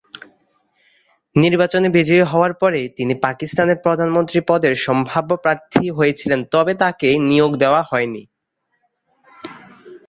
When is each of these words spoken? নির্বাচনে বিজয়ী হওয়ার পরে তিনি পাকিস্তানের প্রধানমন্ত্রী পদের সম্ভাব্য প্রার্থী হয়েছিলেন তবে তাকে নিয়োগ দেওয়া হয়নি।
নির্বাচনে 1.35 1.87
বিজয়ী 1.89 2.23
হওয়ার 2.23 2.53
পরে 2.53 2.81
তিনি 2.97 3.13
পাকিস্তানের 3.25 3.77
প্রধানমন্ত্রী 3.77 4.39
পদের 4.47 4.73
সম্ভাব্য 4.85 5.31
প্রার্থী 5.37 5.83
হয়েছিলেন 5.89 6.39
তবে 6.53 6.73
তাকে 6.75 7.07
নিয়োগ 7.29 7.51
দেওয়া 7.55 7.81
হয়নি। 7.83 8.23